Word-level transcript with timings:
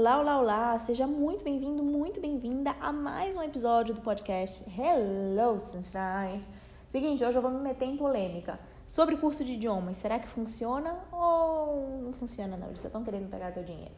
Olá, 0.00 0.18
olá, 0.18 0.40
olá! 0.40 0.78
Seja 0.78 1.06
muito 1.06 1.44
bem-vindo, 1.44 1.82
muito 1.82 2.22
bem-vinda 2.22 2.74
a 2.80 2.90
mais 2.90 3.36
um 3.36 3.42
episódio 3.42 3.94
do 3.94 4.00
podcast 4.00 4.64
Hello 4.70 5.58
Sunshine. 5.58 6.42
Seguinte, 6.88 7.22
hoje 7.22 7.36
eu 7.36 7.42
vou 7.42 7.50
me 7.50 7.60
meter 7.60 7.84
em 7.84 7.98
polêmica 7.98 8.58
sobre 8.86 9.18
curso 9.18 9.44
de 9.44 9.52
idiomas. 9.52 9.98
Será 9.98 10.18
que 10.18 10.26
funciona 10.26 10.96
ou 11.12 12.00
não 12.02 12.14
funciona 12.14 12.56
não? 12.56 12.68
Eles 12.68 12.82
estão 12.82 13.04
querendo 13.04 13.28
pegar 13.28 13.52
teu 13.52 13.62
dinheiro. 13.62 13.92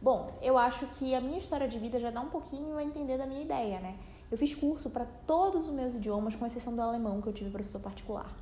Bom, 0.00 0.30
eu 0.40 0.56
acho 0.56 0.86
que 0.98 1.14
a 1.14 1.20
minha 1.20 1.38
história 1.38 1.68
de 1.68 1.78
vida 1.78 2.00
já 2.00 2.10
dá 2.10 2.22
um 2.22 2.30
pouquinho 2.30 2.78
a 2.78 2.82
entender 2.82 3.18
da 3.18 3.26
minha 3.26 3.42
ideia, 3.42 3.78
né? 3.78 3.98
Eu 4.30 4.38
fiz 4.38 4.54
curso 4.54 4.88
para 4.88 5.04
todos 5.26 5.68
os 5.68 5.74
meus 5.74 5.94
idiomas, 5.94 6.34
com 6.34 6.46
exceção 6.46 6.74
do 6.74 6.80
alemão, 6.80 7.20
que 7.20 7.28
eu 7.28 7.32
tive 7.34 7.50
professor 7.50 7.82
particular. 7.82 8.34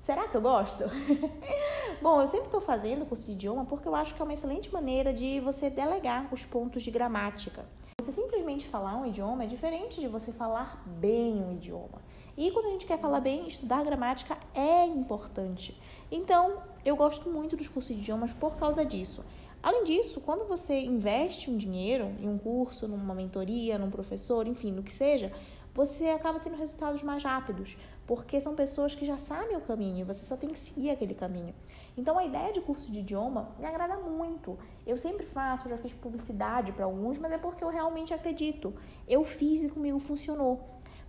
Será 0.00 0.26
que 0.26 0.36
eu 0.36 0.42
gosto? 0.42 0.82
Bom, 2.00 2.20
eu 2.20 2.26
sempre 2.26 2.46
estou 2.46 2.60
fazendo 2.60 3.04
curso 3.04 3.26
de 3.26 3.32
idioma 3.32 3.64
porque 3.64 3.86
eu 3.86 3.94
acho 3.94 4.14
que 4.14 4.22
é 4.22 4.24
uma 4.24 4.32
excelente 4.32 4.72
maneira 4.72 5.12
de 5.12 5.40
você 5.40 5.68
delegar 5.68 6.32
os 6.32 6.44
pontos 6.44 6.82
de 6.82 6.90
gramática. 6.90 7.64
Você 8.00 8.12
simplesmente 8.12 8.66
falar 8.66 8.96
um 8.96 9.06
idioma 9.06 9.44
é 9.44 9.46
diferente 9.46 10.00
de 10.00 10.08
você 10.08 10.32
falar 10.32 10.82
bem 10.86 11.42
um 11.42 11.52
idioma. 11.52 12.00
E 12.36 12.50
quando 12.50 12.66
a 12.66 12.70
gente 12.70 12.86
quer 12.86 12.98
falar 12.98 13.20
bem, 13.20 13.46
estudar 13.46 13.84
gramática 13.84 14.38
é 14.54 14.86
importante. 14.86 15.78
Então, 16.10 16.62
eu 16.84 16.96
gosto 16.96 17.28
muito 17.28 17.56
dos 17.56 17.68
cursos 17.68 17.94
de 17.94 18.02
idiomas 18.02 18.32
por 18.32 18.56
causa 18.56 18.84
disso. 18.84 19.22
Além 19.62 19.84
disso, 19.84 20.20
quando 20.20 20.48
você 20.48 20.80
investe 20.80 21.48
um 21.48 21.56
dinheiro 21.56 22.06
em 22.20 22.28
um 22.28 22.36
curso, 22.36 22.88
numa 22.88 23.14
mentoria, 23.14 23.78
num 23.78 23.90
professor, 23.90 24.48
enfim, 24.48 24.72
no 24.72 24.82
que 24.82 24.90
seja, 24.90 25.30
você 25.74 26.08
acaba 26.08 26.38
tendo 26.38 26.56
resultados 26.56 27.02
mais 27.02 27.22
rápidos, 27.22 27.76
porque 28.06 28.40
são 28.40 28.54
pessoas 28.54 28.94
que 28.94 29.06
já 29.06 29.16
sabem 29.16 29.56
o 29.56 29.60
caminho, 29.60 30.04
você 30.04 30.24
só 30.24 30.36
tem 30.36 30.50
que 30.50 30.58
seguir 30.58 30.90
aquele 30.90 31.14
caminho. 31.14 31.54
Então 31.96 32.18
a 32.18 32.24
ideia 32.24 32.52
de 32.52 32.60
curso 32.60 32.90
de 32.90 33.00
idioma 33.00 33.50
me 33.58 33.66
agrada 33.66 33.96
muito. 33.96 34.58
Eu 34.86 34.98
sempre 34.98 35.26
faço, 35.26 35.68
já 35.68 35.78
fiz 35.78 35.92
publicidade 35.92 36.72
para 36.72 36.84
alguns, 36.84 37.18
mas 37.18 37.32
é 37.32 37.38
porque 37.38 37.62
eu 37.62 37.68
realmente 37.68 38.12
acredito. 38.12 38.74
Eu 39.06 39.24
fiz 39.24 39.62
e 39.62 39.68
comigo 39.68 39.98
funcionou. 39.98 40.60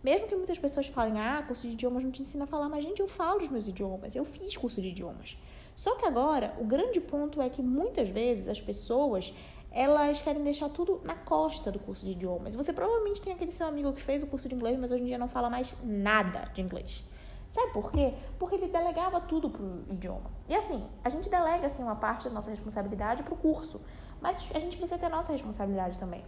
Mesmo 0.04 0.28
que 0.28 0.36
muitas 0.36 0.60
pessoas 0.60 0.88
falem, 0.88 1.20
ah, 1.20 1.44
curso 1.48 1.66
de 1.66 1.74
idiomas 1.74 2.04
não 2.04 2.12
te 2.12 2.22
ensina 2.22 2.44
a 2.44 2.48
falar, 2.48 2.68
mas 2.68 2.84
gente, 2.84 3.00
eu 3.00 3.08
falo 3.08 3.40
os 3.40 3.48
meus 3.48 3.68
idiomas, 3.68 4.16
eu 4.16 4.26
fiz 4.26 4.58
curso 4.58 4.82
de 4.82 4.90
idiomas. 4.90 5.38
Só 5.76 5.96
que 5.96 6.06
agora, 6.06 6.54
o 6.60 6.66
grande 6.66 7.00
ponto 7.00 7.42
é 7.42 7.50
que 7.50 7.62
muitas 7.62 8.10
vezes 8.10 8.48
as 8.48 8.60
pessoas 8.60 9.34
elas 9.74 10.22
querem 10.22 10.44
deixar 10.44 10.70
tudo 10.70 11.02
na 11.04 11.16
costa 11.16 11.72
do 11.72 11.80
curso 11.80 12.06
de 12.06 12.12
idiomas. 12.12 12.54
Você 12.54 12.72
provavelmente 12.72 13.22
tem 13.22 13.34
aquele 13.34 13.52
seu 13.52 13.66
amigo 13.66 13.92
que 13.92 14.02
fez 14.02 14.22
o 14.22 14.28
curso 14.28 14.48
de 14.48 14.54
inglês, 14.54 14.78
mas 14.80 14.92
hoje 14.92 15.02
em 15.02 15.08
dia 15.08 15.18
não 15.18 15.28
fala 15.28 15.50
mais 15.50 15.76
nada 15.84 16.48
de 16.54 16.62
inglês. 16.62 17.04
Sabe 17.50 17.72
por 17.72 17.92
quê? 17.92 18.14
Porque 18.38 18.56
ele 18.56 18.68
delegava 18.68 19.20
tudo 19.20 19.50
pro 19.50 19.84
idioma. 19.90 20.30
E 20.48 20.56
assim, 20.56 20.88
a 21.04 21.10
gente 21.10 21.30
delega 21.30 21.66
assim 21.66 21.82
uma 21.82 21.96
parte 21.96 22.28
da 22.28 22.34
nossa 22.34 22.52
responsabilidade 22.52 23.24
pro 23.24 23.36
curso, 23.36 23.82
mas 24.22 24.48
a 24.54 24.60
gente 24.60 24.78
precisa 24.78 25.00
ter 25.00 25.08
a 25.08 25.10
nossa 25.10 25.32
responsabilidade 25.32 25.98
também. 25.98 26.24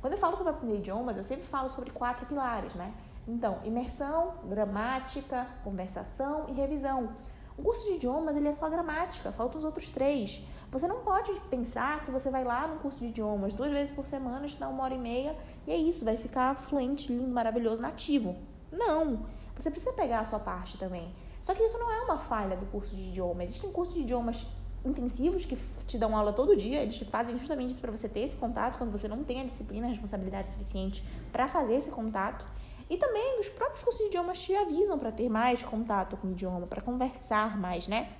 Quando 0.00 0.14
eu 0.14 0.18
falo 0.18 0.36
sobre 0.36 0.52
aprender 0.52 0.78
idiomas, 0.78 1.16
eu 1.16 1.22
sempre 1.22 1.46
falo 1.46 1.68
sobre 1.70 1.90
quatro 1.90 2.26
pilares, 2.26 2.74
né? 2.74 2.92
Então, 3.26 3.60
imersão, 3.64 4.34
gramática, 4.44 5.46
conversação 5.62 6.46
e 6.48 6.52
revisão. 6.52 7.10
O 7.60 7.62
curso 7.62 7.84
de 7.84 7.96
idiomas 7.96 8.38
ele 8.38 8.48
é 8.48 8.54
só 8.54 8.70
gramática, 8.70 9.30
faltam 9.32 9.58
os 9.58 9.64
outros 9.64 9.90
três. 9.90 10.42
Você 10.70 10.88
não 10.88 11.00
pode 11.00 11.30
pensar 11.50 12.02
que 12.06 12.10
você 12.10 12.30
vai 12.30 12.42
lá 12.42 12.66
no 12.66 12.78
curso 12.78 12.98
de 12.98 13.08
idiomas 13.08 13.52
duas 13.52 13.70
vezes 13.70 13.92
por 13.92 14.06
semana, 14.06 14.46
estudar 14.46 14.70
uma 14.70 14.82
hora 14.82 14.94
e 14.94 14.98
meia 14.98 15.36
e 15.66 15.70
é 15.70 15.76
isso, 15.76 16.02
vai 16.02 16.16
ficar 16.16 16.54
fluente, 16.54 17.12
lindo, 17.12 17.28
maravilhoso, 17.28 17.82
nativo. 17.82 18.34
Não! 18.72 19.26
Você 19.58 19.70
precisa 19.70 19.92
pegar 19.92 20.20
a 20.20 20.24
sua 20.24 20.38
parte 20.38 20.78
também. 20.78 21.14
Só 21.42 21.52
que 21.52 21.62
isso 21.62 21.76
não 21.76 21.92
é 21.92 22.00
uma 22.00 22.16
falha 22.16 22.56
do 22.56 22.64
curso 22.64 22.96
de 22.96 23.10
idiomas. 23.10 23.50
Existem 23.50 23.70
cursos 23.70 23.94
de 23.94 24.00
idiomas 24.00 24.46
intensivos 24.82 25.44
que 25.44 25.58
te 25.86 25.98
dão 25.98 26.16
aula 26.16 26.32
todo 26.32 26.56
dia, 26.56 26.80
eles 26.80 26.96
fazem 27.10 27.36
justamente 27.36 27.72
isso 27.72 27.80
para 27.82 27.90
você 27.90 28.08
ter 28.08 28.20
esse 28.20 28.38
contato 28.38 28.78
quando 28.78 28.90
você 28.90 29.06
não 29.06 29.22
tem 29.22 29.42
a 29.42 29.44
disciplina, 29.44 29.84
a 29.84 29.90
responsabilidade 29.90 30.48
suficiente 30.48 31.04
para 31.30 31.46
fazer 31.46 31.74
esse 31.74 31.90
contato. 31.90 32.42
E 32.90 32.96
também 32.96 33.38
os 33.38 33.48
próprios 33.48 33.84
cursos 33.84 34.00
de 34.02 34.08
idiomas 34.08 34.40
te 34.40 34.54
avisam 34.54 34.98
para 34.98 35.12
ter 35.12 35.28
mais 35.28 35.62
contato 35.62 36.16
com 36.16 36.26
o 36.26 36.32
idioma, 36.32 36.66
para 36.66 36.82
conversar 36.82 37.56
mais, 37.56 37.86
né? 37.86 38.12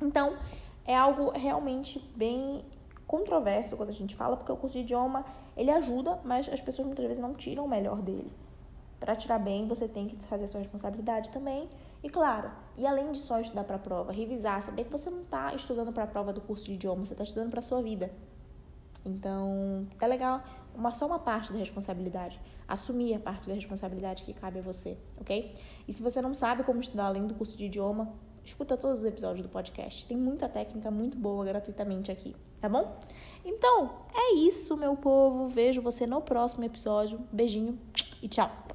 Então, 0.00 0.38
é 0.86 0.96
algo 0.96 1.30
realmente 1.30 1.98
bem 2.16 2.64
controverso 3.06 3.76
quando 3.76 3.90
a 3.90 3.92
gente 3.92 4.16
fala, 4.16 4.34
porque 4.34 4.50
o 4.50 4.56
curso 4.56 4.78
de 4.78 4.82
idioma, 4.82 5.26
ele 5.54 5.70
ajuda, 5.70 6.18
mas 6.24 6.48
as 6.48 6.62
pessoas 6.62 6.86
muitas 6.86 7.04
vezes 7.04 7.22
não 7.22 7.34
tiram 7.34 7.66
o 7.66 7.68
melhor 7.68 8.00
dele. 8.00 8.32
Para 8.98 9.14
tirar 9.14 9.38
bem, 9.38 9.68
você 9.68 9.86
tem 9.86 10.08
que 10.08 10.16
fazer 10.16 10.44
a 10.44 10.48
sua 10.48 10.60
responsabilidade 10.60 11.28
também. 11.28 11.68
E 12.02 12.08
claro, 12.08 12.50
e 12.78 12.86
além 12.86 13.12
de 13.12 13.18
só 13.18 13.40
estudar 13.40 13.64
para 13.64 13.76
a 13.76 13.78
prova, 13.78 14.10
revisar, 14.10 14.62
saber 14.62 14.84
que 14.84 14.90
você 14.90 15.10
não 15.10 15.20
está 15.20 15.54
estudando 15.54 15.92
para 15.92 16.04
a 16.04 16.06
prova 16.06 16.32
do 16.32 16.40
curso 16.40 16.64
de 16.64 16.72
idioma, 16.72 17.04
você 17.04 17.12
está 17.12 17.24
estudando 17.24 17.50
para 17.50 17.60
a 17.60 17.62
sua 17.62 17.82
vida. 17.82 18.10
Então, 19.04 19.86
tá 19.98 20.06
legal, 20.06 20.42
uma, 20.74 20.90
só 20.90 21.06
uma 21.06 21.18
parte 21.18 21.52
da 21.52 21.58
responsabilidade. 21.58 22.40
Assumir 22.66 23.14
a 23.14 23.20
parte 23.20 23.48
da 23.48 23.54
responsabilidade 23.54 24.22
que 24.22 24.32
cabe 24.32 24.60
a 24.60 24.62
você, 24.62 24.96
ok? 25.20 25.54
E 25.86 25.92
se 25.92 26.02
você 26.02 26.22
não 26.22 26.34
sabe 26.34 26.62
como 26.62 26.80
estudar 26.80 27.06
além 27.06 27.26
do 27.26 27.34
curso 27.34 27.56
de 27.56 27.66
idioma, 27.66 28.12
escuta 28.44 28.76
todos 28.76 29.00
os 29.00 29.04
episódios 29.04 29.42
do 29.44 29.48
podcast. 29.48 30.06
Tem 30.06 30.16
muita 30.16 30.48
técnica 30.48 30.90
muito 30.90 31.16
boa 31.16 31.44
gratuitamente 31.44 32.10
aqui, 32.10 32.34
tá 32.60 32.68
bom? 32.68 32.98
Então, 33.44 34.06
é 34.14 34.34
isso, 34.34 34.76
meu 34.76 34.96
povo. 34.96 35.46
Vejo 35.46 35.82
você 35.82 36.06
no 36.06 36.20
próximo 36.20 36.64
episódio. 36.64 37.20
Beijinho 37.32 37.78
e 38.22 38.28
tchau! 38.28 38.71